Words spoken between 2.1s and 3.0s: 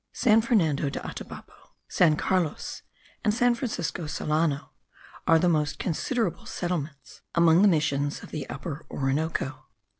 Carlos,